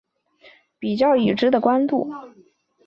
[0.79, 2.09] 比较已知的光度。